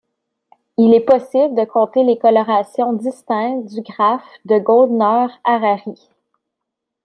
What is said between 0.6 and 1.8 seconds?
Il est possible de